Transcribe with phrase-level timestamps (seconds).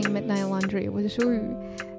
[0.00, 1.42] 听 Midnight Laundry，我是舒雨。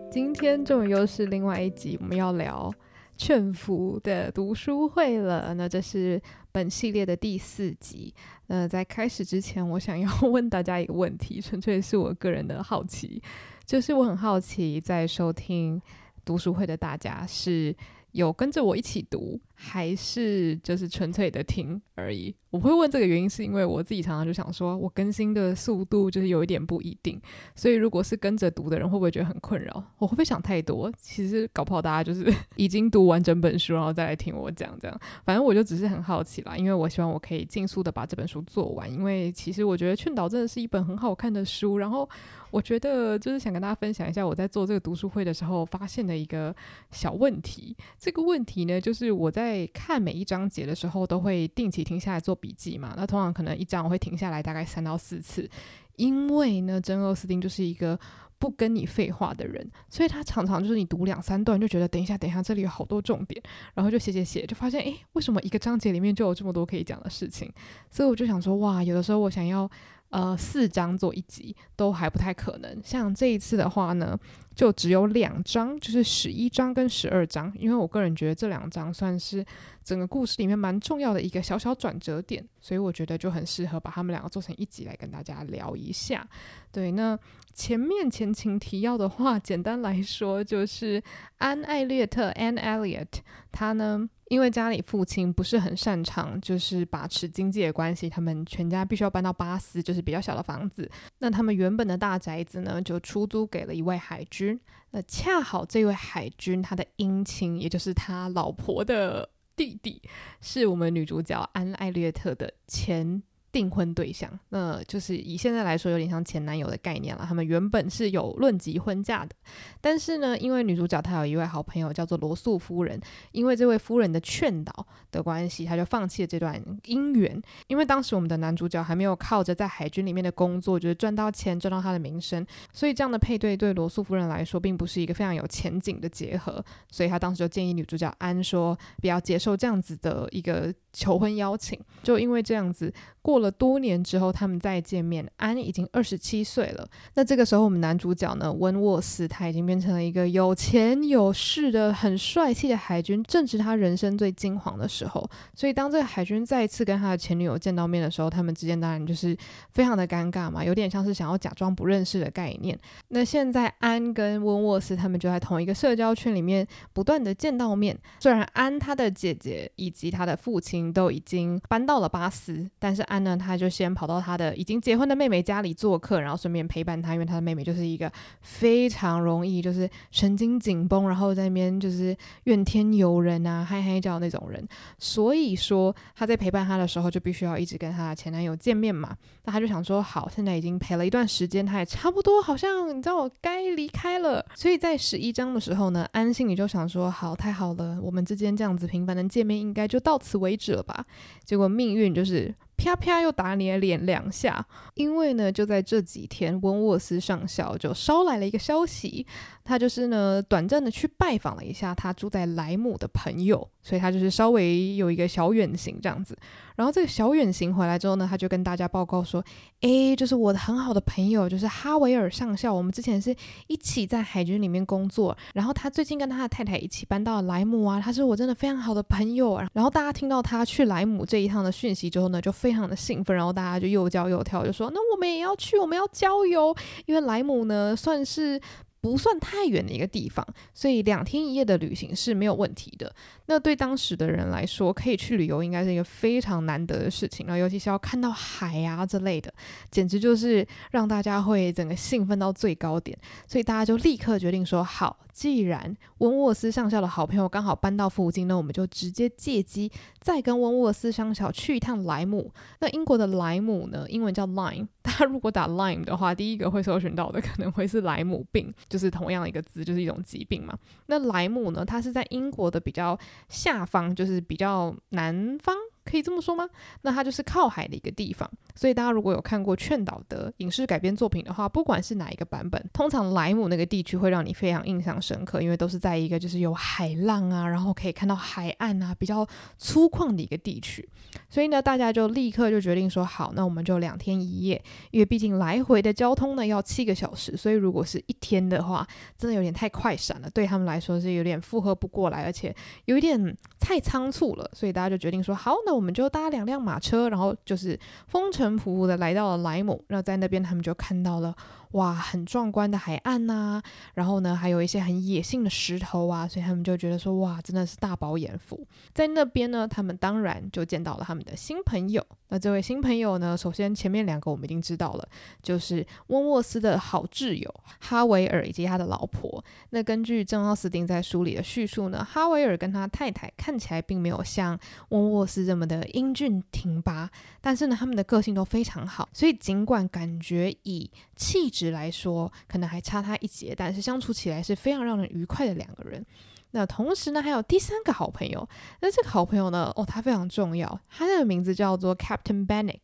[0.10, 2.74] 今天终于又是另外一集，我们要聊
[3.18, 5.54] 劝服的读书会了。
[5.54, 8.14] 那这是本系列的第四集。
[8.48, 13.22] 那在开始之前，我想要问大家一个问题，纯粹是我个人的好奇，
[13.66, 15.82] 就是我很好奇，在收听
[16.24, 17.76] 读书会的大家是
[18.14, 22.34] 有跟着我一起读，还是就是纯粹的听而已？
[22.50, 27.22] 我会问这个原因，是因为我自己常常就想说，我更新的速度就是有一点不一定，
[27.56, 29.84] 所以如果是跟着读的人，会不会觉得很困扰？
[29.98, 30.90] 我会不会想太多？
[30.98, 35.00] 其实搞不好大家就是 已经读完整本书，然后再来听我讲这样。
[35.26, 38.90] 反正我就只是很好奇啦，因为我希望我可以尽速的把这本书做完。
[38.90, 42.10] 因为其实我觉得《劝导》真的是一本很好看的书，然后
[42.50, 46.56] 我觉得就是想跟大家分享一下我在做这个读书会的时候发现的一个
[46.90, 47.76] 小问题。
[48.00, 55.50] 这个问题呢，就是我在在看每一章节的时候，都会定期停下来做笔记嘛，那通常可能一章我会停下来大概三到四次，
[55.96, 58.00] 因为呢，珍·奥斯汀就是一个
[58.38, 63.42] 不跟你废话的人，所以他常常就是你读两三段就觉得等一下，等一下，这里有好多重点，
[63.74, 67.52] 然后就写写写，就发现诶，为什么一个章节里面就有这么多可以讲的事情？
[67.90, 69.70] 所以我就想说，哇，有的时候我想要。
[70.12, 72.82] 呃，四章做一集都还不太可能。
[72.84, 74.18] 像这一次的话呢，
[74.60, 77.50] 就只有两张，就是十一章跟十二章。
[77.58, 79.46] 因为我个人觉得这两章算是
[79.86, 86.28] 整个故事里面蛮重要的一个小小转折点，所以我觉得就很适合把他们两个做成一集来跟大家聊一下。
[86.74, 87.18] 对，那
[87.54, 91.02] 前面前情提要的话，简单来说就是
[91.38, 93.22] 安·艾略特 （Anne Elliot）
[93.54, 94.10] 他呢。
[94.30, 100.88] 因为家里父亲不是很擅长，就是把持经济的关系，他们全家必须要搬到巴斯，就是比较小的房子。
[101.18, 104.49] 那他们原本的大宅子呢，就出租给了一位海军。
[104.92, 110.02] 那恰好这位海军他的姻亲，也就是他老婆的弟弟，
[110.42, 113.22] 是我们女主角安·艾略特的前。
[113.52, 117.26] 订婚对象，那就是以现在来说，有点像前男友的概念了。
[117.28, 119.36] 他们原本是有论及婚嫁的，
[119.82, 123.00] 但是呢，因为女主角她有一位好朋友叫做罗素夫人，
[123.32, 127.42] 因为这位夫人的劝导的关系，她就放弃了这段姻缘。
[127.68, 136.64] 因为当时我们的男主角还没有靠着在海军里面的工作，就是赚到钱，赚到他的名声，所以这样的配对对罗素夫人来说，并不是一个非常有前景的结合。
[136.92, 141.80] 所以他当时就建议女主角安说，不要接受这样子的一个求婚邀请。
[142.04, 142.94] 就因为这样子。
[143.22, 146.86] 过过了多年之后，他们再见面，安已经二十七岁了。
[147.14, 155.26] 那这个时候，我们男主角呢，温沃斯他已经变成了一个有钱有势的、很帅气的海军，正值他人生最金黄的时候。
[155.56, 159.34] 所以，当这个海军再一次跟他的前女友见到面的时候，他们之间当然就是
[159.72, 162.78] 非常的尴尬嘛，有点像是想要假装不认识的概念。
[163.08, 167.98] 那现在，安跟温沃斯他们就在同一个社交圈里面不断的见到面。
[168.20, 173.29] 虽然安他的姐姐以及他的父亲都已经搬到了巴斯，但是安呢。
[173.30, 184.68] 那他就先跑到他的已经结婚的妹妹家里做客，然后顺便陪伴他，因为他的妹妹就是一个非常容易就是神经紧绷，然后在那边就是怨天尤人啊、嗨嗨叫那种人。
[184.98, 189.16] 所以说他在陪伴他的时候，就必须要一直跟他的前男友见面嘛。
[189.46, 194.44] 那他就想说，好，现在已经陪了一段时间，他也差不多好像你知道我该离开了。
[194.56, 201.06] 所以在十一章的时候呢，安心里就想说，好，太好了，我们之间这样子频繁的见面，应该就到此为止了吧？
[201.46, 202.56] 结果命运就是。
[202.80, 209.28] 啪啪又打你的脸两下，因为呢，就在这几天，温沃斯上校就捎来了一个消息，
[209.70, 213.70] 他就是呢，短暂的去拜访了一下他住在莱姆的朋友。
[213.82, 216.38] 所以他就是稍微有一个小远行这样子，
[216.76, 219.44] 然后这个小远行回来之后呢，他就跟大家报告说
[219.82, 223.34] ：“诶，就是我的很好的朋友，就是哈维尔上校，我们之前是
[223.68, 236.76] 一起在海军里面工作，然后他最近跟他的太太一起搬到了莱姆啊，他是我真的非常好的朋友啊。”然后大家听到他去莱姆这一趟的讯息之后呢，就非常的兴奋，然后大家就又叫又跳，就说：“那我们也要去，我们要郊游，
[237.06, 238.60] 因为莱姆呢算是。”
[239.02, 243.14] 不算太远的一个地方，所以两天一夜的旅行是没有问题的。
[243.46, 249.54] 那对当时的人来说，可以去旅游应该是一个非常难得的事情，了尤其是要看到海啊之类的，
[249.90, 253.18] 简直就是让大家会整个兴奋到最高点。
[253.48, 259.90] 所以大家就立刻决定说：好，既然温沃斯上校的好朋友刚好搬到附近，那我们就直接借机
[260.20, 262.52] 再跟温沃斯上校去一趟莱姆。
[262.82, 264.90] 那英国的莱姆呢，英文叫 Lyme。
[265.02, 268.74] 大家如果打 Lyme 的话，第一个会搜寻到的可能会是莱姆病。
[268.90, 270.78] 就是同样一个字，就是一种疾病嘛。
[271.06, 275.74] 那莱姆呢，它是在英国的比较下方，就是比较南方。
[276.10, 276.68] 可以这么说吗？
[277.02, 278.50] 那它就是靠海的一个地方。
[278.76, 289.46] 所以大家如果有看过劝导的影视改编作品的话，不管是哪一个版本，通常莱姆那个地区会让你非常印象深刻，因为都是在一个就是有海浪啊，然后可以看到海岸啊，比较
[289.78, 291.08] 粗犷的一个地区。
[291.50, 294.82] 所以呢，大家就立刻就决定说好，那我们就两天一夜，
[295.12, 299.06] 因为毕竟来回的交通呢要七个小时，所以如果是一天的话，
[299.38, 311.54] 真的有点太快闪了，对他们来说是有点负荷不过来，而且有一点太仓促了，所以大家就决定说好，那我们就搭两辆马车，然后就是风尘仆仆的来到了莱姆，然后在那边他们就看到了。
[311.94, 313.82] 哇，很壮观的海岸呐、
[314.14, 318.86] 然后呢，还有一些很野性的石头啊，所以他们就觉得说，哇，真的是大饱眼福。
[319.12, 322.24] 在那边呢，他们当然就见到了他们的新朋友。
[322.50, 325.28] 那这位新朋友呢，首先前面两个我们已经知道了，
[325.64, 329.64] 就是温沃斯的好挚友哈维尔以及他的老婆。
[329.90, 334.78] 那根据珍奥斯汀在书里的叙述呢，哈维尔跟他太太看起来并没有像
[335.10, 346.24] 温沃斯这么的英俊挺拔，但是呢，他们的个性都非常好，所以尽管感觉以气质来说，可能还差他一截，但是相处起来是非常让人愉快的两个人。
[346.72, 348.70] 那同时呢，还有第三个好朋友。
[349.02, 353.00] 那这个好朋友呢，哦，他非常重要，他的名字叫做 Captain Bannick，。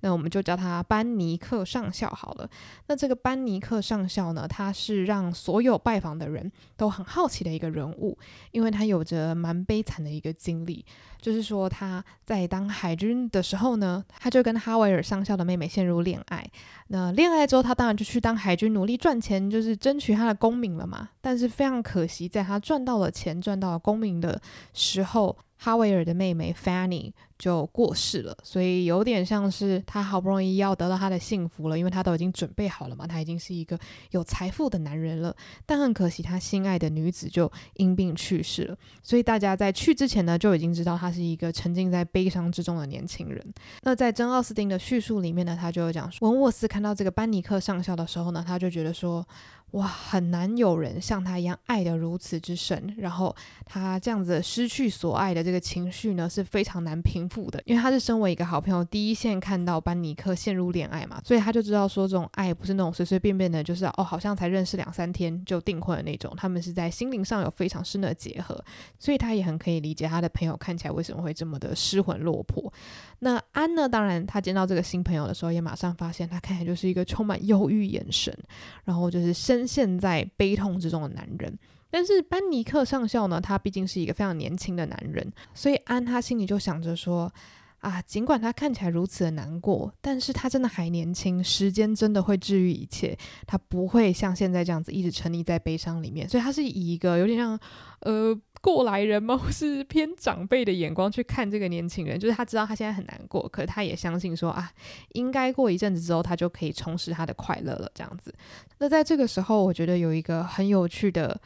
[0.00, 2.48] 那我们就叫他班尼克上校好了。
[2.86, 8.16] 那这个班尼克上校呢，他是让所有拜访的人都很好奇的一个人物，
[8.52, 10.82] 因为他有着蛮悲惨的一个经历。
[11.20, 16.44] 就是说他在当海军的时候呢，他就跟哈维尔上校的妹妹陷入恋爱。
[16.88, 21.10] 那恋爱之后，他当然就去当海军，努力赚钱，就是争取他的功名了嘛。
[21.20, 24.40] 但是非常可惜，在他赚到了钱、赚到了功名的
[24.72, 33.78] 时候，哈维尔的妹妹 Fanny 就过世了，所以有点像是他好不容易要得到他的幸福了，因为他都已经准备好了嘛，他已经是一个
[34.12, 35.36] 有财富的男人了。
[35.66, 38.76] 但很可惜，他心爱的女子就因病去世了。
[39.02, 43.44] 所以大家在去之前呢，就已经知道他是一个沉浸在悲伤之中的年轻人。
[43.82, 49.26] 那在珍奥斯汀的叙述里面呢，他就有讲说，文沃斯看到这个班尼克上校的时候呢，他就觉得说。
[49.72, 53.34] 哇，很难有人像他一样爱得如此之深，然后
[53.64, 57.62] 他这样子失去所爱的这个情绪呢，是非常难平复的。
[57.64, 68.60] 因为他是身为一个好朋友，第一线看到班尼克陷入恋爱嘛，所以他就知道说，这种爱不是那种随随便便的，就是哦，好像才认识两三天就订婚的那种，他们是在心灵上有非常深的结合，
[68.98, 72.72] 所以他也很可以理解他的朋友看起来为什么会这么的失魂落魄。
[73.20, 78.36] 那安呢，当然他见到这个新朋友的时候，也马上发现他看起来就是一个充满忧郁眼神，
[78.84, 79.60] 然后就是深。
[79.70, 81.56] 陷在悲痛之中的男人，
[81.90, 87.32] 但是班尼克上校呢，他毕竟是一个非常年轻的男人，所以安他心里就想着说
[87.80, 97.58] 啊，尽管他看起来如此的难过，但是他真的还年轻，时间真的会治愈一切，他不会像现在这样子一直沉溺在悲伤里面，所以他是以一个有点像
[98.00, 98.38] 呃。
[98.62, 99.34] 过来人吗？
[99.42, 104.70] 或是偏长辈的眼光去看这个年轻人，就是他知道他现在很难过，可他也相信说啊，
[105.14, 107.90] 应该过一阵子之后，他就可以重拾他的快乐了。
[107.94, 108.34] 这样子，
[108.76, 111.40] 那在这个时候，我觉得有一个很有趣的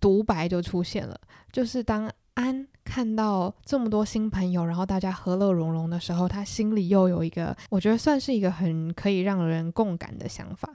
[0.00, 1.20] 独白就出现了，
[1.50, 10.68] 就是当安看到这么多新朋友，然后大家和乐融融的时候，他心里又有一个，我觉得算是一个很可以让人共感的想法。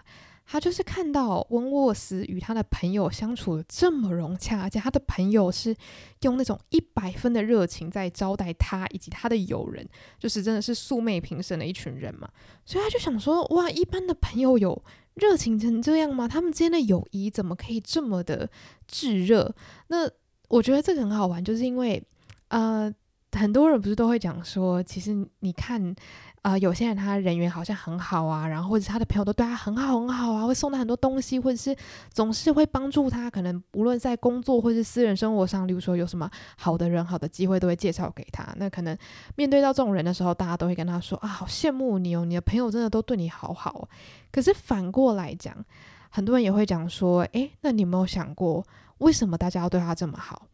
[0.50, 5.76] 他就是看到温沃斯与他的朋友相处的这么融洽，而且他的朋友是
[6.22, 9.86] 用那种一百分的热情在招待他以及他的友人，
[10.18, 12.30] 就是真的是素昧平生的一群人嘛。
[12.66, 14.82] 所以他就想说：哇，一般的朋友有
[15.16, 16.30] 热情成这样吗？
[16.30, 18.50] 他们之间的友谊怎么可以这么的
[18.88, 19.54] 炙热？
[19.88, 20.10] 那
[20.48, 22.02] 我觉得这个很好玩，就是因为
[22.50, 22.94] 呃，
[23.32, 25.96] 很多人不是都会讲说，其实你看。
[26.44, 31.76] 啊、呃，有些人他人缘好像很好啊，然后或者他的朋友都对他很好很好啊，会送他很多东西，或者是
[32.10, 38.48] 总是会帮助他，可能无论在工作或是私人生活上，例如说有什么好的人、好的机会，都会介绍给他。
[38.56, 38.98] 那可能
[39.36, 43.90] 面对到这种人的时候，大家都会跟他说啊，好羡慕你哦，你的朋友真的都对你好好。
[44.32, 45.54] 可是反过来讲，
[46.10, 48.66] 很多人也会讲说，诶，那你有没有想过，
[49.00, 50.48] 为什么大家要对他这么好？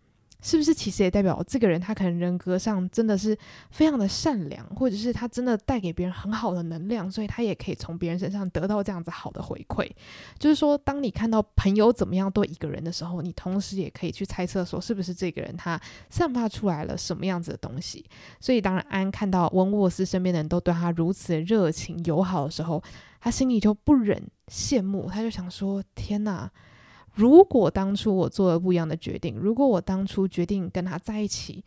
[0.46, 3.38] 是不是其实也代表这个人他可能人格上真的是
[3.72, 9.90] 非常的善良，或者是他真的带给别人很好的能量，所以他也可以从别人身上得到这样子好的回馈。
[10.38, 18.06] 就是说，当你看到朋友怎么样对一个人的时候，你同时也可以去猜测说，是不是这个人他散发出来了什么样子的东西。
[18.42, 22.84] 所以，当然安看到温沃斯身边的人都对他如此热情友好的时候，
[23.22, 26.52] 他心里就不忍羡慕，他就想说：天哪！
[27.14, 31.64] 如果当初我做了不一样的决定，如果我当初决定跟他在一起，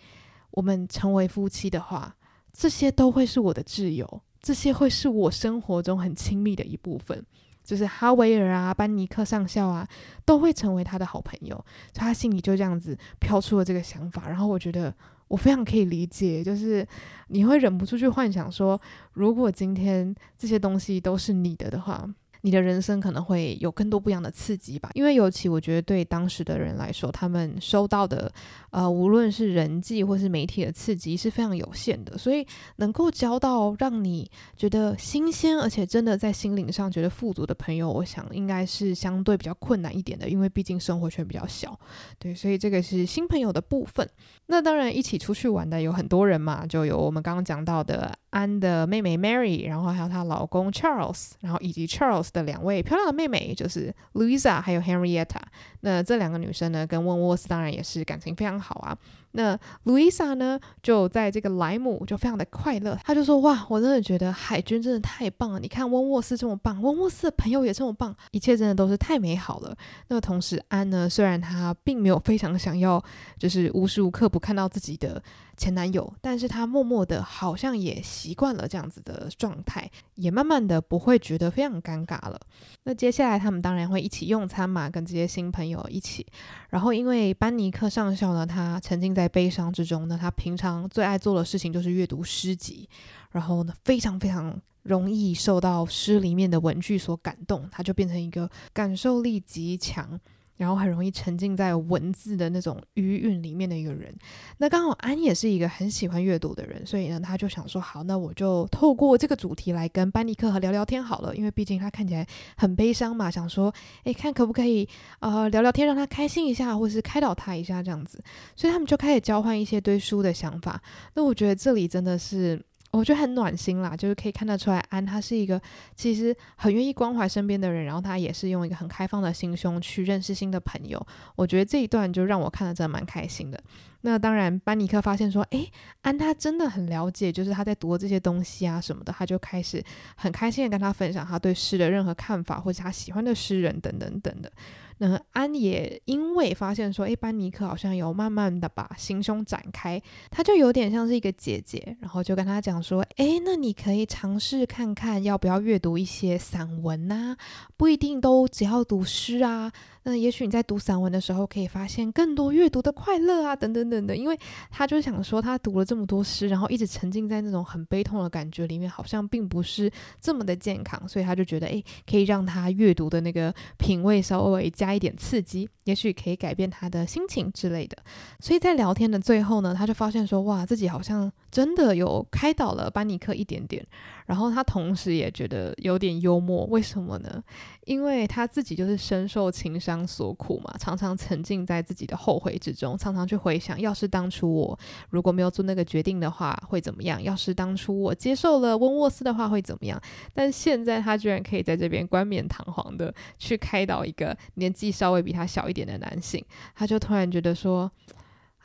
[0.50, 2.16] 我们成为夫妻的话，
[2.52, 7.24] 这些都会是我的挚友，这些会是我生活中很亲密的一部分，
[7.62, 9.86] 就是哈维尔啊、班尼克上校啊，
[10.24, 11.54] 都会成为他的好朋友。
[11.92, 14.92] 所以他心里就这样子飘出了这个想法，然后我觉得
[15.28, 16.84] 我非常可以理解，就是
[17.28, 18.80] 你会忍不住去幻想说，
[19.12, 22.08] 如果今天这些东西都是你的的话。
[22.46, 28.32] 你的人生可能会有更多不一样的刺激吧，因为尤其我觉得对当时的人来说，他们收到的
[28.70, 41.76] 呃，无论是人际或是媒体的刺激是非常有限的，所以能够交到让你觉得新鲜，而且真的在心灵上觉得富足的朋友，我想应该是相对比较困难一点的，因为毕竟生活圈比较小，
[42.20, 44.08] 对，所以这个是新朋友的部分。
[44.46, 52.28] 那当然一起出去玩的有很多人嘛，就有我们刚刚讲到的安的妹妹 Mary，然后还有她老公 Charles，然后以及 Charles。
[52.36, 55.40] 的两位漂亮的妹妹就是 Louisa 还有 Henrietta，
[55.80, 58.96] 那这两个女生呢，跟温沃斯当然也是感情非常好啊。
[59.36, 65.60] 那 Louisa 呢，就在这个莱姆就非常的快乐，她就说：“哇，我真的觉得海军真的太棒了！
[65.60, 69.76] 你看温沃斯这么棒，温沃斯的朋友也这么棒，一切真的都是太美好了。”
[70.08, 73.02] 那同时，安呢，虽然他并没有非常想要，
[73.38, 75.22] 就是无时无刻不看到自己的。
[75.58, 82.38] 前男友，但是他默默的，好像也习惯了这样子的状态，也慢慢的不会觉得非常尴尬了。
[82.82, 86.26] 那接下来他们当然会一起用餐嘛，跟这些新朋友一起。
[86.68, 92.88] 然后因为班尼克上校呢，他沉浸在悲伤之中呢，他平常最爱做的事情就是阅读诗集，
[93.30, 100.20] 然后呢，非常非常容易受到诗里面的文句所感动，他就变成一个感受力极强。
[100.56, 104.14] 然后很容易沉浸在文字的那种余韵里面的一个人，
[104.58, 113.72] 那刚好安也是一个很喜欢阅读的人，所以呢，他就想说，好，那我就透过这个主题来跟班尼克和聊聊天好了，因为毕竟他看起来很悲伤嘛，想说，
[114.04, 114.88] 诶，看可不可以
[115.20, 118.22] 呃聊聊天，让他开心一下，或是开导他一下这样子，
[118.54, 120.80] 所以他们就开始交换一些对书的想法。
[121.14, 122.60] 那我觉得这里真的是。
[122.92, 125.60] 我觉得很暖心啦，就是可以看得出来，安他是一个
[125.94, 131.04] 其实很愿意关怀身边的人，然后他也是用一个很开放的心胸去认识新的朋友。
[131.34, 133.60] 我觉得这一段就让我看得真的蛮开心的。
[134.02, 135.70] 那当然，班尼克发现说，诶，
[136.02, 139.82] 安他真的很了解，就是他在读的这些东西啊什么的，他就开始
[140.16, 144.50] 很开心的跟他分享他对诗的任何看法，或者他喜欢的诗人等等等的。
[144.98, 150.00] 那安也因为发现说，诶，班尼克好像有慢慢的把心胸展开，
[150.30, 157.36] 他就有点像是一个姐姐，然后就跟他讲说，诶，那你可以尝试看看要不要阅读一些散文呐，
[157.76, 159.70] 不一定都只要读诗啊。
[160.04, 164.16] 那也许你在读散文的时候，可以发现更多阅读的快乐啊，等等等等。
[164.16, 164.38] 因为
[164.70, 177.96] 他就想说，他读了这么多诗，然后一直沉浸在那种很悲痛的感觉里面，好像并不是这么的健康，所以他就觉得，诶，可以让他阅读的那个品味稍微加加一点刺激，也许可以改变他的心情之类的。
[178.38, 183.84] 所以在聊天的最后呢，他就发现说，哇，自己好像真的有开导了班尼克一点点。
[184.26, 187.42] 然后他同时也觉得有点幽默，为什么呢？
[187.84, 194.78] 因为他自己就是深受情伤所苦嘛，常常沉浸在自己的后悔之中，常常去回想，要是当初我
[195.10, 197.22] 如果没有做那个决定的话，会怎么样？
[197.22, 200.00] 要是当初我接受了温沃斯的话，会怎么样？
[200.34, 207.90] 但现在他居然可以在这边冠冕堂皇的去开导一个年纪稍微比他小一点的男性，他就突然觉得说。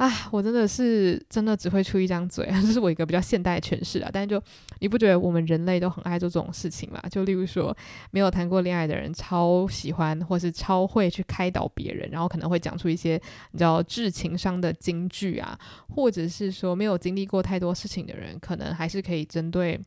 [0.02, 4.10] 啊，我真的是真的只会出一张嘴啊， 这是我一个比较现代的诠释啊。
[4.12, 4.42] 但是就
[4.80, 7.00] 你不觉得我们人类都很爱做这种事情吗？
[7.12, 7.76] 就例如说，
[8.10, 15.56] 没有谈过恋爱的人超喜欢或是超会去开导别人，然后可能会讲出一些你知道致情伤的金句啊，
[15.88, 19.80] 或者是说没有经历过太多事情的人，可能还是可以针对。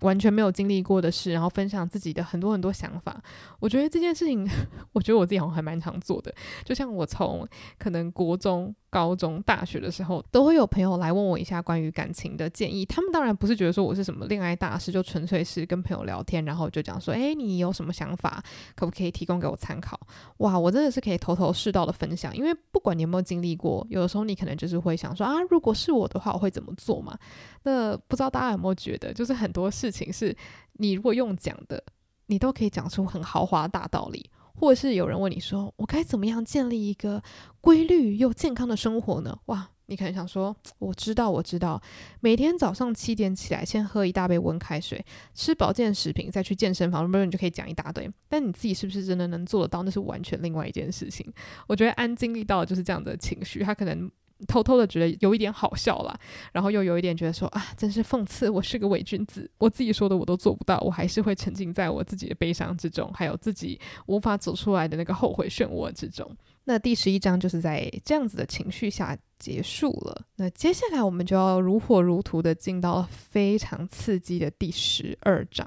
[0.00, 3.22] 完全没有经历过的事，然后分享自己的很多很多想法。
[3.58, 4.48] 我觉得这件事情，
[4.94, 6.34] 我觉得我自己好像还蛮常做的。
[6.64, 7.46] 就像我从
[7.78, 12.84] 可能国中、高中、大学的时候，都会有朋友来问我一下关于感情的建议。
[12.84, 18.42] 他们当然不是觉得说我是什么恋爱大师，就纯粹是跟朋友聊天，然后就讲说：“诶，你有什么想法，
[18.74, 19.98] 可不可以提供给我参考？”
[20.38, 27.16] 哇，我真的是可以头头是道的分享，因为不管你有没有经历过，有的时候你可能就是会想说：“啊，如果是我的话，我会怎么做嘛？”
[27.62, 30.36] 那不知道大家有没有觉得，就是很多事情是
[30.74, 31.82] 你如果用讲的，
[32.26, 34.28] 你都可以讲出很豪华大道理，
[34.60, 37.22] 或是有人问你说，我该怎么样建立一个
[37.62, 39.34] 规律又健康的生活呢？
[39.46, 41.80] 哇，你可能想说，我知道，我知道，
[42.20, 45.02] 每天早上七点起来，先喝一大杯温开水，
[45.32, 48.06] 吃保健食品，再去健身房，不然你就可以讲一大堆。
[48.28, 49.82] 但你自己是不是真的能做得到？
[49.82, 51.26] 那是完全另外一件事情。
[51.66, 54.10] 我觉得安经历到的就是这样的情绪，他可能。
[54.46, 56.18] 偷偷的觉得有一点好笑啦，
[56.52, 66.30] 然后又有一点觉得说啊，真是讽刺，我是个伪君子，我自己说的我都做不到，我还是会沉浸在我自己的悲伤之中，还有自己无法走出来的那个后悔漩涡之中。
[66.64, 70.22] 那第十一章就是在这样子的情绪下结束了。
[70.36, 75.66] 那接下来我们就要如火如荼的进到了非常刺激的第十二章。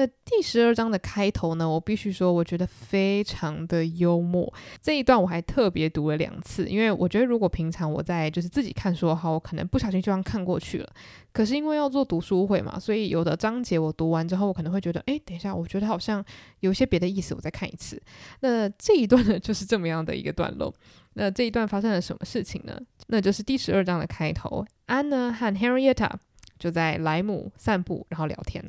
[0.00, 4.50] 那第十二章的开头呢，我必须说，我觉得非常的幽默。
[4.80, 10.90] 这一段我还特别读了两次，因为我觉得如果平常我在就是自己看书的话，我可能不小心就这样看过去了。
[11.34, 16.24] 可是因为要做读书会嘛，所以有的章节我读完之后，我可能会觉得，哎，等一下，我觉得好像
[16.60, 18.00] 有些别的意思，我再看一次。
[18.40, 20.74] 那这一段呢，就是这么样的一个段落。
[21.12, 22.80] 那这一段发生了什么事情呢？
[23.08, 26.10] 那就是第十二章的开头，安呢和 Henrietta
[26.60, 28.64] 就在莱姆散步，然后聊天。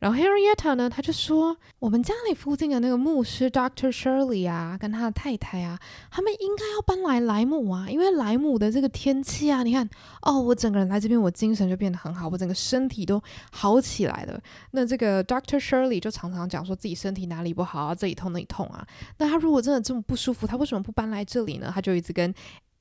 [0.00, 5.76] 然后 Henrietta 呢，他就说，我们家里附近的那个牧师 Doctor Shirley 啊，跟他的太太啊，
[6.08, 9.88] 他们应该要搬来莱姆啊，因为莱姆的这个天气啊，你看，
[10.22, 14.40] 哦，我整个人来这边，我精神就变得很好，我整个身体都好起来了。
[14.70, 18.86] 那这个 Doctor Shirley 就常常讲说自己身体哪里不好啊，这里痛那里痛啊。
[19.16, 21.72] 那他如果真的这么不舒服，他为什么不搬来这里呢？
[21.74, 22.32] 他就一直跟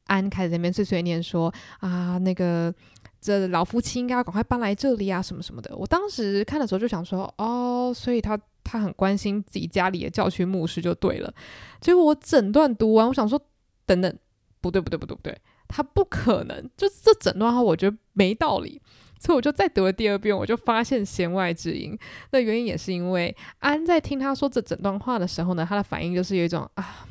[0.05, 2.71] 安开始在那边碎碎念说啊，那个。
[3.19, 5.75] 这老夫妻应该要赶快搬来这里啊，什么什么的。
[5.75, 11.33] 我当时看的时候就想说，哦，所以他他很关心自己家里的教区牧师就对了。
[11.81, 13.41] 结果我整段读完，我想说，
[13.85, 14.17] 等等，
[14.61, 18.81] 不对不对不对不对，他不可能，就这整段话我觉得没道理，
[19.19, 21.97] 所以我就再读了第二遍，我就发现弦外之音。
[22.31, 27.05] 那原因也是因为安在听他说这整段话的时候呢，他的反应就是有一种啊。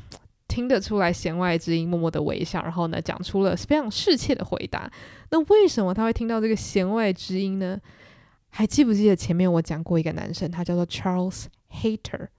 [0.47, 4.89] 听得出来弦外之音，默默的微笑，然后呢，讲出了非常适切的回答。
[5.29, 7.79] 那为什么他会听到这个弦外之音呢？
[8.49, 12.29] 还记不记得前面我讲过一个男生，他叫做 Charles Hater。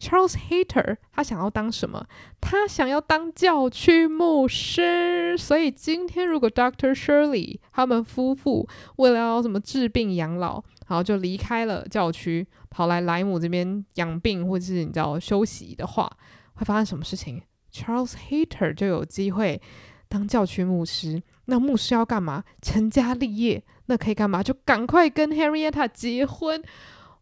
[0.00, 2.04] Charles Hater 他想要当什么？
[2.40, 5.36] 他想要当教区牧师。
[5.38, 6.92] 所以今天如果 Dr.
[6.92, 16.10] Shirley 他们夫妇为了要什么治病养老，然后就离开了教区，跑来莱姆这边养病或者是你知道休息的话，
[16.54, 17.42] 会发生什么事情
[17.72, 19.60] ？Charles Hater 就有机会
[20.08, 22.44] 当教区牧师，那牧师要干嘛？
[22.62, 24.42] 成家立业，那可以干嘛？
[24.42, 26.62] 就赶快跟 Henrietta 结婚。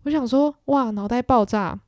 [0.03, 1.79] 我想说，哇，脑袋爆炸！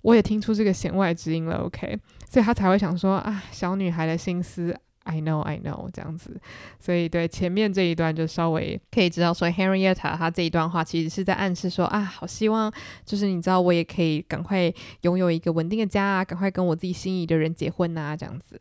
[0.00, 4.76] 我也听出这个弦外之音了，OK，所以他才会想说啊，小女孩的心思。
[5.04, 6.40] I know, I know，这样子，
[6.78, 12.72] 所以对前面这一段就稍微可以知道说，Henrietta 她这一段话其实是在暗示说啊，好希望
[13.04, 18.60] 就是你知道我也可以赶快拥有一个稳定的家啊，赶快跟我自己心仪的人结婚啊，这样子。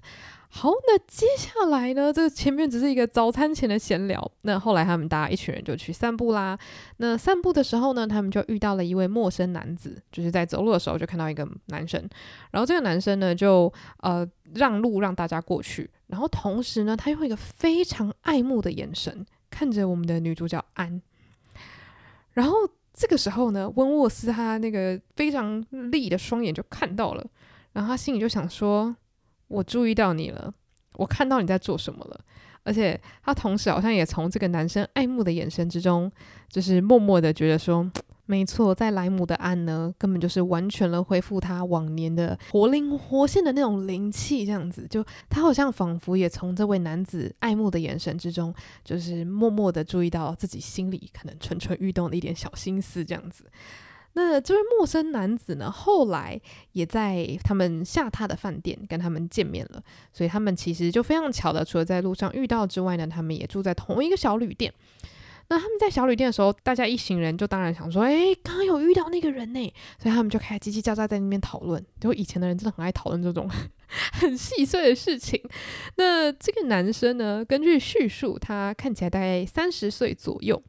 [0.53, 6.60] 好，那接下来呢，这前面只是一个早餐前的闲聊，那后来他们大家一群人就去散步啦。
[6.98, 12.06] 那散步的时候呢，他们就遇到了一位陌生男子，就是在走路的时候就看到一个男生，
[12.52, 15.89] 然后这个男生呢就呃让路让大家过去。
[16.08, 21.02] 然后同时呢，他用一个非常爱慕的眼神看着我们的女主角安。
[22.34, 22.58] 然后
[22.93, 27.25] 这个时候呢，温沃斯他那个非常利的双眼就看到了，
[27.71, 28.93] 然后他心里就想说
[29.51, 30.53] ：“我注意到你了，
[30.93, 32.19] 我看到你在做什么了。”
[32.63, 36.11] 而且他同时好像也从这个男生爱慕的眼神之中，
[36.49, 37.91] 就是默默的觉得说。
[38.27, 48.53] 没错，在莱姆的案呢，根本就是完全了恢复他往年的活灵活现的那种灵气，这样子，就他好像仿佛也从这位男子爱慕的眼神之中，
[48.85, 53.43] 就是默默的注意到自己心里可能蠢蠢欲动的一点小心思，这样子。
[54.13, 56.39] 那这位陌生男子呢，后来
[56.74, 64.74] 也在他们下榻的饭店跟他们见面了，所以他们其实就非常巧的，除了在路上遇到之外呢，他们也住在同一个小旅店。
[65.47, 71.86] 那他们在小旅店的时候，大家一行人就当然想说，诶，刚刚有遇到那个人呢，所以他们就开始叽叽喳喳在那边讨论。
[72.00, 73.50] 就以前的人真的很爱讨论这种
[74.13, 75.41] 很细碎的事情。
[75.97, 80.63] 那这个男生呢，根据叙述，他看起来大概三十岁左右，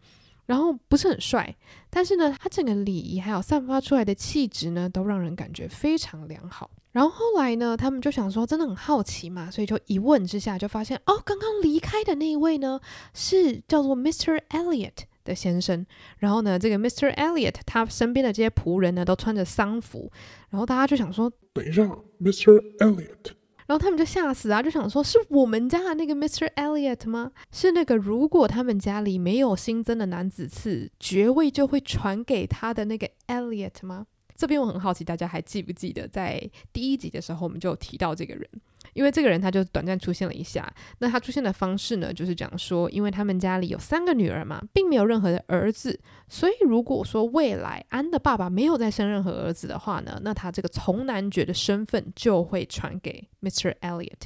[0.47, 1.55] 然后不是很帅，
[1.89, 6.71] 但是呢，他整个礼仪还有散发出来的气质呢，都让人感觉非常良好。
[6.91, 12.81] 然后后来呢，他们就想说，真的很好奇嘛，所以就一问之下就发现，哦，刚刚离开的那一位呢，
[13.15, 14.39] 是叫做 Mr.
[14.51, 14.93] Elliot
[15.25, 15.87] 的先生。
[16.19, 17.15] 然后呢，这个 Mr.
[17.15, 20.11] Elliot 他身边的这些仆人呢，都穿着丧服。
[20.51, 21.83] 然后大家就想说，等一下
[22.21, 22.61] ，Mr.
[22.79, 23.33] Elliot。
[23.73, 26.47] 然后他们就吓死啊，就想说，是我们家的那个 Mr.
[26.57, 27.33] Elliot 吗？
[27.51, 34.09] 是那个如果他们家里没有新增的男子次，爵位就会传给他的那个 Elliot 吗？
[34.43, 38.45] 这边我很好奇，大家还记不记得在第一集的时候，我们就提到这个人，
[38.93, 40.69] 因为这个人他就短暂出现了一下。
[40.99, 53.73] 那他出现的方式呢，就是讲说，因为他们家里有三个女儿嘛，并没有任何的儿子，所以如果说未来安的爸爸没有再生任何儿子的话呢，那他这个从男爵的身份就会传给 Mr.
[53.79, 54.23] Elliot，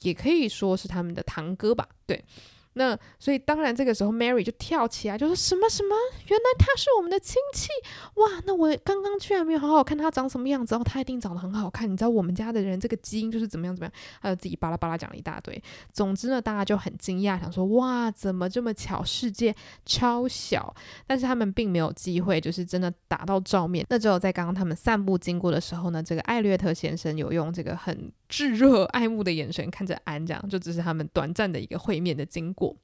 [0.00, 2.24] 也可以说是他们的堂哥吧，对。
[2.74, 5.94] 那所以当然这个时候 Mary 就跳起来就说什么什么，
[6.28, 7.68] 原来他是我们的亲戚
[8.14, 8.40] 哇！
[8.46, 11.90] 那我刚刚居然没有好好看他长什么样子，哦，他一定长得很好看。
[11.90, 15.60] 你知道我们家的人这个基因就是怎么样怎么样，他就自己巴拉巴拉讲了一大堆。
[15.92, 19.54] 总之呢，大家就很惊讶，想说哇，怎么这么巧，世界
[19.84, 20.74] 超小。
[21.06, 23.84] 但是他们并没有机会，就是真的打到照面。
[23.90, 32.74] 那只有在刚刚他们散步经过的时候呢，这个艾略特先生有用这个很炙热爱慕的眼神看着安，这样就只是他们短暂的一个会面的经过。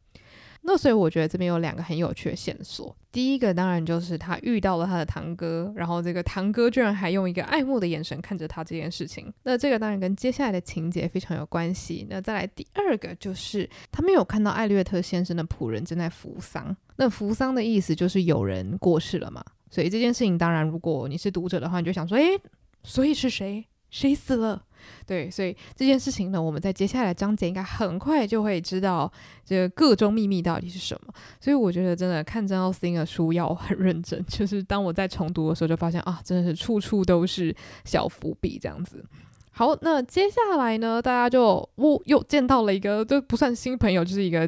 [0.68, 2.94] 那所以我觉得这边有两个很有趣的线索。
[3.12, 9.32] 第一个当然就是他遇到了他的堂哥，然后这个堂哥居然还用一个爱慕的眼神看着他这件事情。
[9.44, 12.04] 那这个当然跟接下来的情节非常有关系。
[12.10, 16.76] 那再来第二个就是他没有看到艾略特先生的仆人正在扶丧。
[16.96, 19.44] 那扶丧的意思就是有人过世了嘛。
[19.70, 22.40] 所以这件事情当然如果你是读者的话，你就想说，诶，
[22.82, 23.64] 所以是谁？
[23.88, 24.64] 谁死了？
[25.06, 29.10] 对，所以这件事情呢，我们在接下来章节应该很快就会知道
[29.44, 31.12] 这个个中秘密到底是什么。
[31.40, 39.04] 所以我觉得真的看珍奥斯汀的书要很认真，就是当我在重读的时候，就发现啊，真的是处处都是小伏笔这样子。
[39.52, 44.46] 好，那接下来呢，大家就我又见到了一个都不算新朋友，就是一个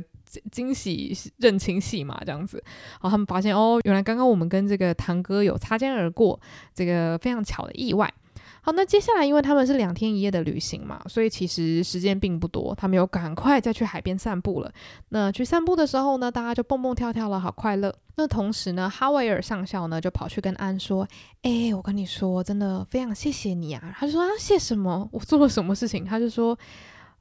[0.53, 2.63] 惊喜认亲戏嘛，这样子。
[2.67, 6.39] 然后他们发现哦，原来刚刚我们跟这个堂哥有擦肩而过，
[6.75, 8.13] 这个非常巧的意外。
[8.61, 14.73] 好，那接下来因为他们是两天一夜的旅行嘛，所以其实时间并不多，他们有赶快再去海边散步了。
[15.11, 17.95] 那去散步的时候呢，大家就蹦蹦跳跳了，好快乐。
[18.17, 21.07] 那同时呢，哈维尔上校呢就跑去跟安说
[21.43, 25.09] ：“哎，我跟你说，真的非常谢谢你啊。”他就说：“啊，谢什么？
[25.13, 26.59] 我做了什么事情？”他就说。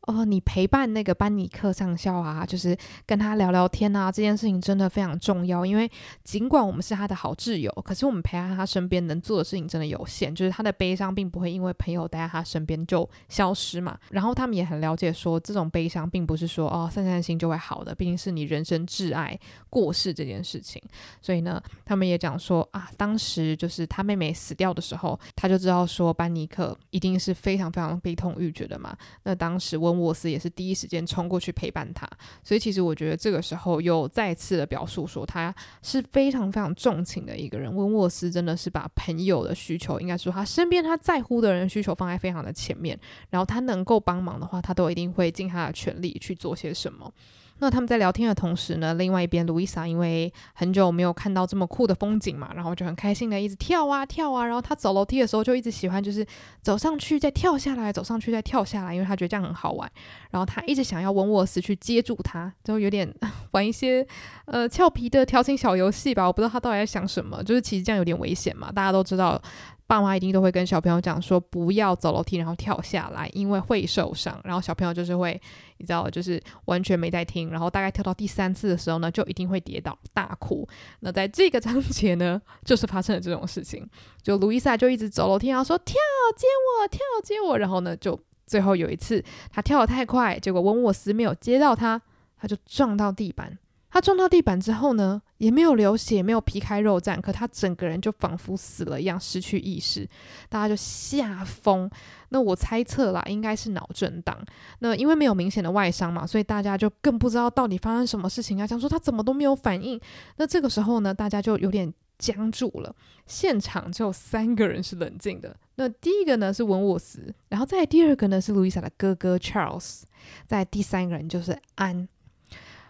[0.08, 5.66] 哦，你陪伴那个班尼克上校啊，就是跟他聊聊天啊，这件事情真的非常重要。
[5.66, 5.92] 因为
[6.24, 14.00] 尽管我们是他的好挚友，可是我们陪在他身边能做的事情真的有限，就是他的悲伤并不会因为朋友待在他身边就消失嘛。
[14.10, 19.38] 然后他们也很了解说，这种悲伤并不是说哦散散心就会好的，毕竟是你人生挚爱
[19.70, 20.82] 过世这件事情。
[21.22, 28.96] 所以呢，他们也讲说啊，当时就是他妹妹死掉的时候，他就知道说班尼克一定是非常非常悲痛欲绝的嘛。
[29.24, 32.08] 那当时温沃斯也是第一时间冲过去陪伴他，
[32.44, 37.74] 所以其实我觉得这个时候又再次的表述说他是非常非常重情的一个人。
[37.76, 47.12] 温沃斯真的是把朋友的需求，应该说他身边他在乎的人需求放在非常的前面，然后他能够帮忙的话，他都一定会尽他的全力去做些什么。
[47.60, 56.26] 那他们在聊天的同时呢，另外一边，路易莎因为很久没有看到这么酷的风景嘛，然后就很开心的一直跳啊跳啊，然后他走楼梯的时候就一直喜欢就是
[56.62, 59.92] 走上去再跳下来，走上去再跳下来，因为他觉得这样很好玩。
[60.32, 63.12] 然后他一直想要温沃斯去接住他，就有点
[63.52, 64.06] 玩一些
[64.46, 66.26] 呃俏皮的调情小游戏吧。
[66.28, 69.42] 我不知道他到底在想什么，就是其实这样有点危险嘛，大家都知道。
[69.90, 74.38] 爸妈一定都会跟小朋友讲说，不要走楼梯然后跳下来，因为会受伤。
[74.44, 75.42] 然后小朋友就是会，
[75.78, 77.50] 你知道，就是完全没在听。
[77.50, 80.68] 然后大概跳到第三次的时候呢，就一定会跌倒大哭。
[81.02, 83.88] 那在这个章节呢，就是发生了这种事情。
[84.22, 85.96] 就路易莎就一直走楼梯，然后说跳
[86.36, 86.46] 接
[86.82, 87.58] 我，跳接我。
[87.58, 92.02] 然后呢，就最后有一次他跳得太快，结果温沃斯没有接到他，
[92.38, 93.58] 他就撞到地板。
[93.90, 100.08] 他撞到地板之后呢，也没有流血，没有皮开肉绽，可他整个人就仿佛死了一样，失去意识，
[100.50, 101.90] 大家就吓疯。
[102.30, 104.38] 那我猜测啦，应该是脑震荡。
[104.80, 108.68] 那因为没有明显的外伤嘛，所以大家就更不知道到底发生什么事情啊。
[108.68, 110.00] 想说他怎么都没有反应。
[110.36, 112.94] 那这个时候呢，大家就有点僵住了。
[113.26, 115.56] 现场只有三个人是冷静的。
[115.76, 120.02] 那第一个呢是文沃斯，然后再第二个呢是路易莎的哥哥 Charles，
[120.46, 122.10] 再第三个人就是安。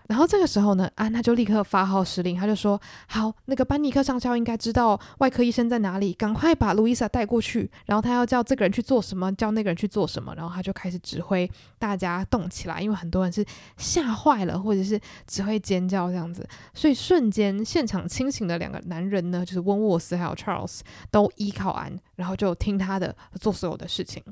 [0.07, 7.69] 然后这个时候呢，安他就立刻发号施令，他就说：“好，那个班尼克上校应该知道外科医生在哪里，赶快把路易莎带过去。
[7.85, 10.33] 然后他要叫这个人去做什么，叫那个人去做什么。
[10.35, 16.47] 然后他就开始指挥大家动起来，因为很多人是吓坏了，或者是只会尖叫这样子。
[16.73, 20.79] 所以瞬间现场清醒的两个男人呢，就是温沃斯还有 Charles
[21.11, 24.23] 都依靠安，然后就听他的做所有的事情。”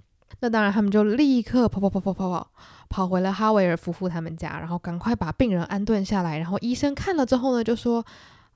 [0.46, 2.52] 那当然，他们就立刻跑跑跑跑跑跑
[2.88, 6.38] 跑回了哈维尔夫妇他们家，然后赶快把病人安顿下来。
[6.38, 8.06] 然后医生看了之后呢，就说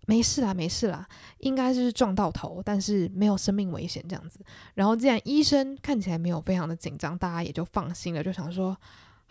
[0.05, 1.07] 没事啦，没事啦，
[1.39, 4.39] 应该是撞到头，但是没有生命危险这样子。
[4.75, 8.77] 然后既然医生看起来没有非常的紧张，大家也就放心了，就想说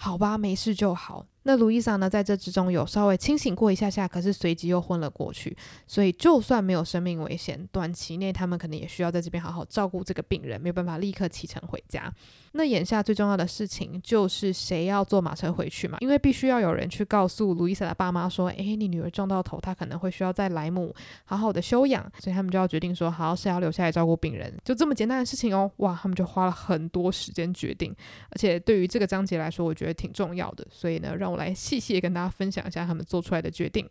[0.00, 1.26] 好吧，没事就好。
[1.44, 5.56] 那路易莎呢，在这之中有稍微清醒过一下下，可是随即又昏了过去。
[5.86, 12.12] 所以就算没有生命危险，短期内他们可能也需要在这边好好照顾这个病人，没有办法立刻启程回家。
[12.52, 15.96] 那眼下最重要的事情就是谁要坐马车回去嘛？
[16.00, 27.94] 因为必须要有人去告诉路易莎的爸妈说：“诶，你女儿撞到头，她可能会需要在莱姆好好的休养。”所以他们就要决定说：“好，是要留下来照顾病人，就这么简单的事情哦。”哇，他们就花了很多时间决定，
[28.30, 30.66] 而且对于这个章节来说，我觉挺重要的。
[30.70, 33.88] 所以呢，让我来细细跟大家分享一下他们做出来的决定。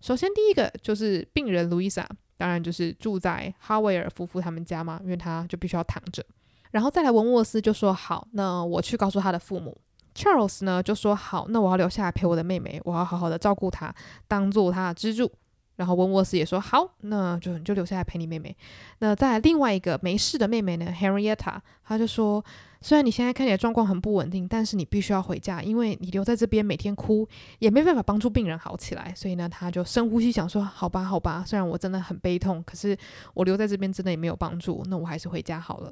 [0.00, 6.24] 首先，第一个就是病人路易莎，当然就是住在哈维尔夫妇他们家嘛，因为他就必须要躺着。
[6.72, 9.78] 然后再来，文沃斯就说：“好，那我去告诉他的父母。”
[10.14, 13.94] Charles 呢就说：“好，那我要留下来陪我的妹妹，我要好好的照顾她，
[14.28, 15.30] 当做她的支柱。”
[15.76, 18.56] 然后温沃斯也说：“好，那就你就留下来陪你妹妹。”
[18.98, 22.44] 那再来另外一个没事的妹妹呢，Henrietta，她就说
[22.84, 27.26] ：“虽然你现在看起来状况很不稳定，但是你必须要回家，因为你留在这边每天哭
[27.58, 32.94] 也没办法帮助病人好起来。”所以呢，他就深呼吸，想说：“好吧，好吧，虽然我真的很悲痛，可是
[33.32, 35.90] 我留在这边真的也没有帮助，那我还是回家好了。”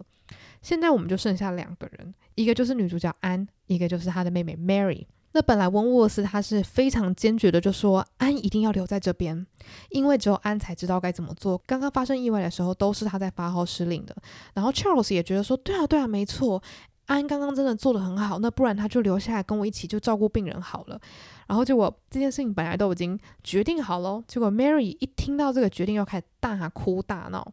[0.60, 5.06] 现在我们就剩下两个人，一个就是女主角安，一个就是她的妹妹 Mary。
[5.32, 9.46] 那本来温沃斯他是非常坚决的，就说安一定要留在这边，
[9.90, 11.60] 因为只有安才知道该怎么做。
[11.66, 14.14] 刚刚发生意外的时候，都是他在发号施令的。
[14.54, 16.62] 然后 Charles 也觉得说，对啊，对啊，没错，
[17.06, 21.00] 安刚刚真的做得很好，那不然他就留下来跟我一起就照顾病人好了。
[21.48, 27.52] 然后结果这件事情本来都已经决定好了，结果 Mary 一听到这个决定，又开始大哭大闹。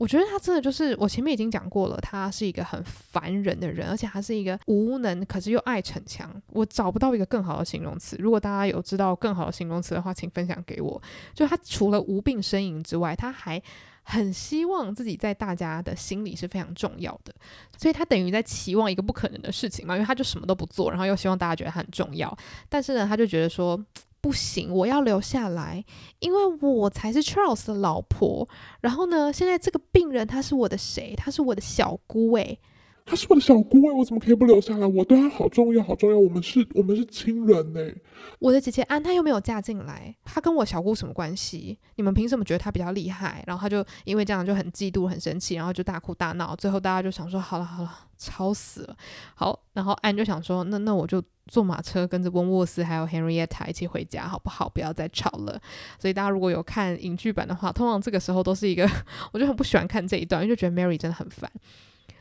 [0.00, 6.34] 我觉得他真的就是，我前面已经讲过了，他是一个很烦人的人，而且他是一个无能，可是又爱逞强。
[6.52, 8.16] 我找不到一个更好的形容词。
[8.18, 11.00] 如果大家有知道更好的形容词的话，请分享给我。
[11.34, 13.62] 就他除了无病呻吟之外，他还
[14.02, 17.34] 很希望自己在大家的心里是非常重要的，
[17.76, 22.34] 所以他等于在期望一个不可能的事情嘛，因为他就什么都不做，然后又希望大家觉得他很重要。
[22.70, 23.78] 但是呢，他就觉得说。
[24.20, 25.84] 不行，我要留下来，
[26.18, 28.48] 因为我才是 Charles 的老婆。
[28.80, 31.14] 然后呢，现在这个病人他是我的谁？
[31.16, 32.58] 他是我的小姑诶。
[33.06, 34.86] 他是我的小姑哎，我怎么可以不留下来？
[34.86, 36.18] 我对他好重要，好重要。
[36.18, 37.80] 我们是，我们是亲人呢。
[38.38, 41.76] 我的姐姐安，她又没有嫁进来，她跟我小姑什么关系？
[41.96, 43.42] 你们凭什么觉得她比较厉害？
[43.48, 46.54] 然后她就因为这样就很嫉妒、很生气，然后就大哭大闹。
[46.54, 48.96] 最后大家就想说：好了好了，吵死了。
[49.34, 54.68] 好，然后安就想说：那那我就坐马车跟着温沃斯还有 Henrietta 一起回家，好不好？
[54.68, 55.58] 不要再吵了。
[55.98, 58.88] 所以大家如果有看影剧版的话，通常这个时候都是一个，
[59.32, 61.50] 我就很不喜欢看这一段，因为就觉得 Mary 真的很烦。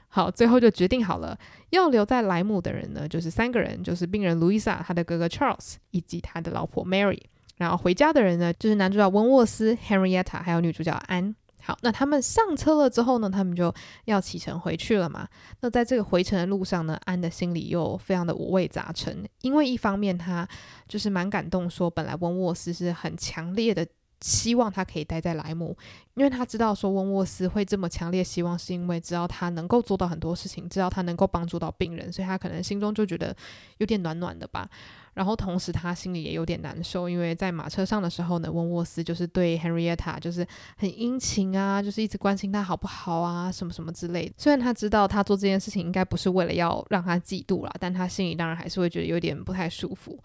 [0.08, 1.38] 好，最后就决定好了，
[1.70, 7.22] 要留在莱姆的人呢，就是三个人，就是病人路易莎、他的哥哥 Charles 以及他的老婆 Mary。
[7.58, 11.36] 然后回家的人呢，就是男主角温沃斯、Henrietta，还有女主角安。
[11.62, 13.74] 好，那他们上车了之后呢，他们就
[14.06, 15.28] 要启程回去了嘛。
[15.62, 20.48] 那在这个回程的路上呢，安的心里又非常的五味杂陈，因为一方面他
[20.88, 23.86] 就是蛮感动，说本来温沃斯是很强烈的。
[24.22, 25.76] 希望他可以待在莱姆，
[26.16, 33.36] 因为他知道说温沃斯会这么强烈希望，是因为知道他能够做到很多事情，知道他能够帮助到病人，所以他可能心中就觉得
[33.78, 34.70] 有点暖暖的吧。
[35.16, 44.34] 然后同时他心里也有点难受，因为在马车上的时候呢，温沃斯就是对 Henrietta 就是很殷勤啊，就是一直关心他好不好啊，什么什么之类的。
[44.38, 50.18] 虽然他知道他做这件事情应该不是为了要让他嫉妒啦，但他心里当然还是会觉得有点不太舒服。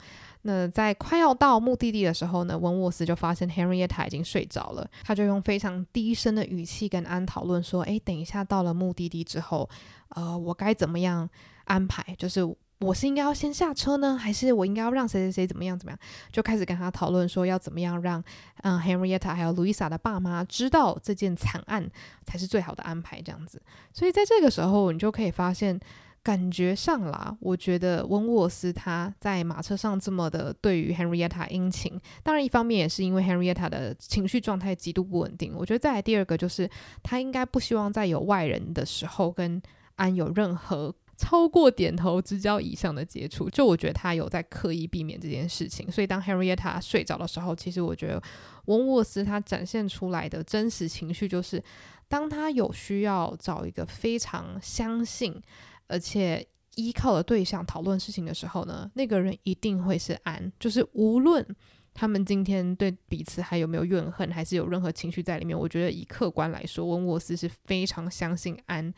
[0.47, 9.67] 那在快要到目的地的时候呢，温沃斯就发现 Henrietta 已经睡着了，他就用非常低声的语气跟安讨论说：“诶，等一下到了目的地之后，
[10.11, 11.27] 呃，我该怎么样
[11.65, 12.15] 安排？
[12.19, 12.43] 就是
[12.81, 15.99] 我是应该要先下车呢，还是我应该要让谁谁谁怎么样怎么样？”
[16.31, 18.23] 就开始跟他讨论说要怎么样让
[18.65, 21.91] 嗯 Henrietta 还有 Louisa 的爸妈知道这件惨案
[22.27, 23.63] 才是最好的安排这样子。
[23.95, 25.81] 所以在这个时候，你就可以发现。
[26.25, 35.53] 感觉上啦，我觉得温沃斯他在马车上这么的对于 Henrietta 殷勤，当然一方面也是因为 Henrietta 的情绪状态极度不稳定。
[35.55, 36.69] 我觉得再来第二个就是
[37.03, 39.61] 他应该不希望在有外人的时候跟
[39.97, 43.51] 安有任何超过点头之交以上的接触。
[43.51, 45.93] 就我觉得他有在刻意避免这件事情。
[45.93, 48.23] 所以当 Henrietta 睡着的时候，其实我觉得
[48.65, 51.63] 温沃斯他展现出来的真实情绪就是，
[52.09, 55.39] 当他有需要找一个非常相信。
[55.87, 60.53] 而且依靠的对象讨论事情的时候呢，那个人一定会是安。
[60.59, 61.47] 就是无论
[61.93, 68.93] 他们今天对彼此还有没有怨恨，还是有任何情绪在里面，我觉得以客观来说，温沃斯是非常相信安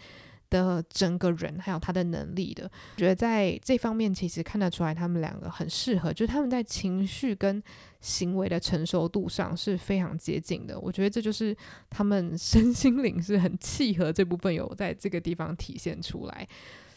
[0.50, 2.70] 的整个人还有他的能力的。
[2.96, 7.62] 觉得在这方面其实看得出来，他们两个很适合，就是他们在情绪跟
[8.00, 10.78] 行为的成熟度上是非常接近的。
[10.78, 11.56] 我觉得这就是
[11.90, 16.46] 他们身心灵是很契合，这部分有在这个地方体现出来。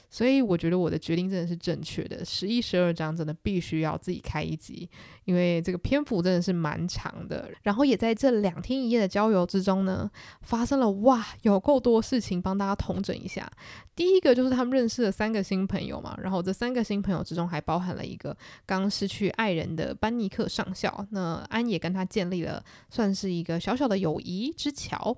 [0.10, 2.26] 所以我觉得我的决定真的是正确的。
[2.26, 4.90] 十一、十二章真的必须要自己开一集，
[5.26, 7.50] 因为这个篇幅真的是蛮长的。
[7.62, 10.10] 然后也在这两天一夜的郊游之中呢，
[10.42, 13.48] 发生了哇，有够多事情，帮大家统整一下。
[13.96, 21.06] 第一个就是他们认识了三个新朋友嘛，然后这三个新朋友之中还包含了一个刚失去爱人的班尼克上校。
[21.12, 25.16] 那安也跟他建立了算是一个小小的友谊之桥。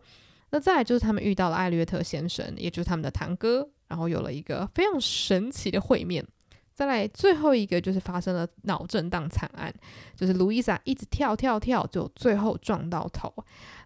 [0.50, 3.70] 那再就是他们遇到了艾略特先生，也就是他们的堂哥。
[3.92, 6.26] 然后有了一个非常神奇的会面，
[6.74, 9.74] 再来最后一个就是发生了脑震荡惨案，
[10.16, 13.30] 就是路易莎一直跳跳跳，就最后撞到头。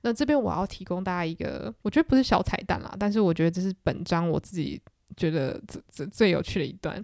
[0.03, 4.79] 那这边我要提供大家一个，我觉得不是小彩蛋啦，但是我觉得这是本章我自己
[5.17, 7.03] 觉得最最最有趣的一段。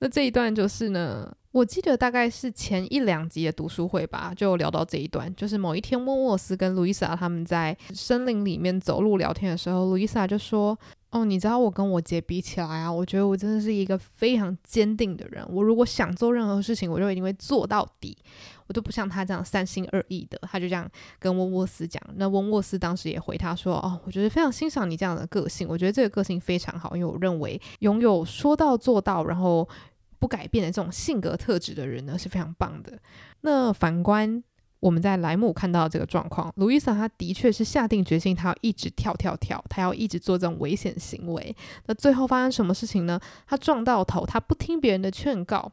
[0.00, 10.78] 那这一段就是呢，我记得大概是前一两集的读书会吧，就聊到这一段，就是某一天温沃斯跟路易莎他们在森林里面走路聊天的时候，路易莎就说
[11.10, 15.44] ：“哦，你知道我跟我姐比起来啊，我觉得我真的是一个非常坚定的人。
[15.48, 18.16] 我如果想做任何事情，我就一定会做到底，
[18.68, 22.00] 我就不像他这样三心二意的。”他就这样跟温沃斯讲。
[22.14, 29.68] 那温沃斯当时也回他说：“哦，我觉得非常欣赏你这样的个性，我觉得这个个性非常好，因为我认为拥有说到做到，然后。”
[30.20, 32.92] 不改变的这种性格特质的人呢，是非常棒的。
[33.40, 34.44] 那反观
[34.80, 41.54] 我们在莱姆看到这个状况，路易莎她的确是下定决心，她要一直跳跳跳，她要一直做这种危险行为。
[41.86, 43.20] 那最后发生什么事情呢？
[43.46, 45.70] 她撞到头，她不听别人的劝告。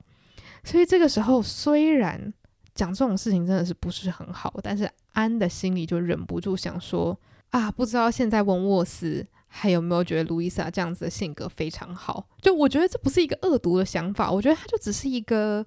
[0.63, 2.34] 所以这个时候，虽然
[2.76, 7.17] 讲这种事情真的是不是很好，但是安的心里就忍不住想说：
[7.52, 9.26] 啊，不知道现在温沃斯。
[9.50, 12.28] 还有没有觉得路易莎这样子的性格非常好？
[12.41, 15.65] 就我觉得这不是一个恶毒的想法，我觉得他就只是一个，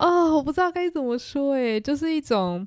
[0.00, 2.66] 哦，我不知道该怎么说，诶，就是一种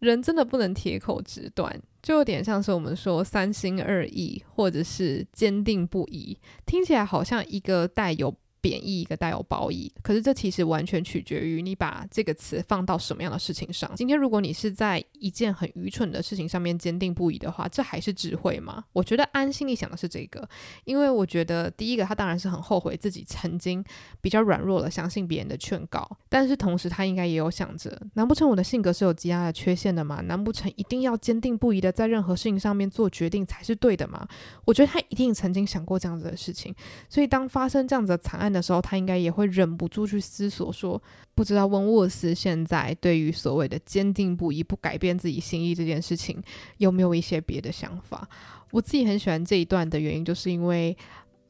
[0.00, 8.34] 人真的不能铁口直断，就有点像是我们说三心二意，或者是坚定不移，听起来好像一个带有。
[8.66, 13.88] 贬义一个带有褒义，可是这其实完全取决于你把这个词放到什么样的事情上。
[13.94, 18.82] 今天如果你是在一件很愚蠢的事情上面坚定不移的话，这还是智慧吗？
[18.92, 20.48] 我觉得安心里想的是这个，
[20.82, 23.84] 因为我觉得第一个他当然是很后悔自己曾经
[24.20, 30.20] 比较软弱了，相信别人的劝告，但是同时他应该也有想着，难不成我的性格是有极大的缺陷的吗？
[30.22, 34.26] 难不成一定要坚定不移的在任何事情上面做决定才是对的吗？
[34.64, 36.74] 我觉得他一定曾经想过这样子的事情，
[37.08, 41.00] 所以当发生这样子的惨案的时候，他应该也会忍不住去思索说，
[41.34, 46.42] 不知道温沃斯现在对于所谓的坚定不移、不改变自己心意这件事情，
[46.78, 48.28] 有没有一些别的想法？
[48.72, 50.96] 我自己很喜欢这一段的原因，就是因为。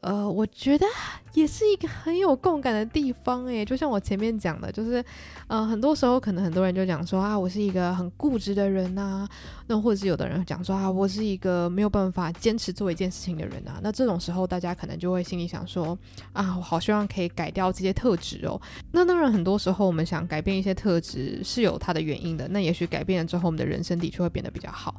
[0.07, 0.87] 呃，我觉得
[1.35, 5.05] 也是一个很有共感的地方诶，就像我前面讲的，就是，
[5.49, 9.27] 呃，很多时候可能很多人就讲说啊，我是一个很固执的人呐，
[9.67, 15.99] 那或者是有的人讲说啊，我是一个没有办法坚持做一件事情的人呐，那这种时候大家可能就会心里想说
[16.33, 18.61] 啊，我好希望可以改掉这些特质哦。
[18.93, 24.95] 那当然，很多时候我们想改变一些特质是有它的原因的，那也许改变了之后，我们的人生的确会变得比较好。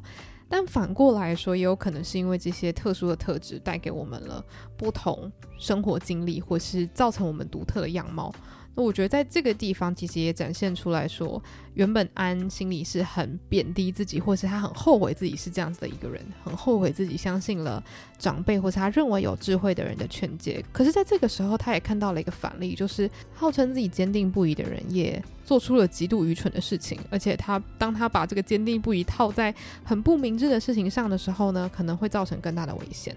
[0.48, 4.42] 但反过来说，也有可能是因为这些特殊的特质带给我们了
[4.76, 8.34] 不同生活经历，或是造成我们独特的样貌。
[8.82, 11.42] 我觉得在这个地方，其实也展现出来说，
[11.74, 17.82] 原本安心里是很贬低自己，或是他很后悔自己是这样子的一个人，很后悔自己相信了
[18.18, 20.64] 长辈或是他认为有智慧的人的劝诫。
[20.72, 26.98] 可是，在这个时候，他也看到了一个反例，就是号称自己坚定不移的人，也做出了极度愚蠢的事情。
[27.10, 33.16] 而且，他当他把这个坚定不移套在很不明智的事情上的时候呢，可能会造成更大的危险。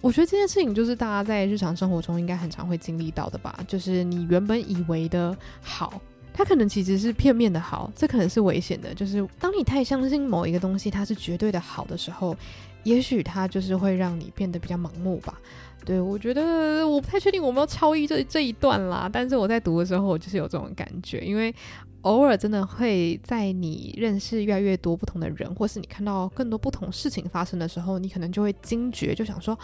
[0.00, 6.00] 我觉得这件事情就是大家在日常生活中应该很常会经历到的吧，就是你原本以为的好，
[6.32, 8.94] 它可能其实是片面的好，这可能是危险的。
[8.94, 12.34] 就是当你太相信某一个东西它是绝对的好的时候，
[12.82, 15.38] 也许它就是会让你变得比较盲目吧。
[15.84, 21.54] 对，我觉得我不太确定我没有超译这这一段啦，但是我在读的时候我就是有这种感觉，因为
[22.02, 29.58] 偶尔真的会在你认识越来越多不同的人，或是你看到更多不同事情发生的时候，你可能就会惊觉，就想说，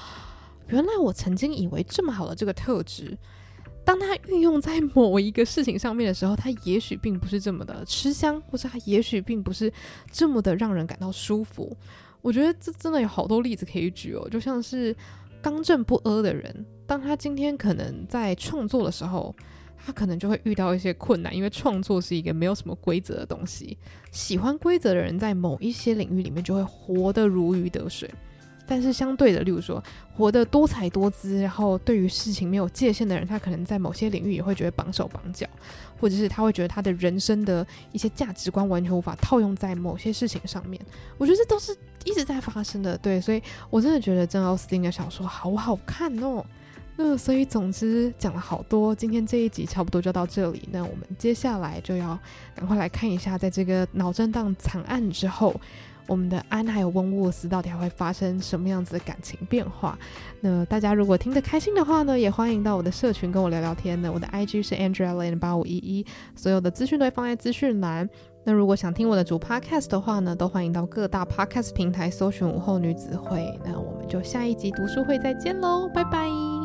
[0.68, 3.16] 原来我曾经以为这么好的这个特质，
[3.84, 9.72] 当它运用在某一个事情上面的时候，它也许并不是这么的吃香，或是它也许并不是
[10.10, 11.74] 这么的让人感到舒服。
[12.20, 14.94] 我觉得这真的有好多例子可以举哦，就像是
[15.46, 19.32] 刚正不阿的人，当他今天可能在创作的时候。
[19.78, 23.78] 他可能就会遇到一些困难，因为创作是一个没有什么规则的东西。
[24.10, 28.12] 喜欢规则的人，在某一些领域里面就会活得如鱼得水。
[28.66, 29.80] 但是相对的，例如说
[30.12, 35.46] 活得多彩多姿，然后对于事情没有界限的人，他可能在某些领域也会觉得绑手绑脚，
[36.00, 40.84] 或者是他会觉得他的人生的一些价值观完全无法套用在某些事情上面。
[41.16, 42.96] 我觉得这都是一直在发生的。
[42.96, 46.42] 对，所以我真的觉得珍奥斯汀的小说好好看哦。
[46.98, 50.66] 那所以，总之讲了好多，今天这一集差不多就到这里。
[50.72, 52.18] 那我们接下来就要
[52.54, 55.54] 赶快来看一下，在这个脑震荡惨案之后，
[56.06, 59.98] 我们的安还有温沃斯到底还会发生什么样子的感情变化？
[60.40, 64.10] 那大家如果听得开心的话呢，也欢迎到我的社群跟我聊聊天呢。
[64.12, 68.08] 我的 IG 是 AndreaLin 八五一一，所有的资讯都会放在资讯栏。
[68.44, 73.58] 那如果想听我的主 Podcast 的话呢，都欢迎到各大 Podcast 平台搜寻午后女子会。
[73.64, 76.55] 那我们就下一集读书会再见喽，拜拜。